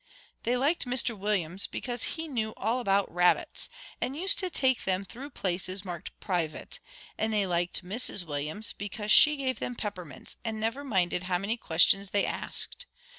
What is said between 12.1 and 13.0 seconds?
asked.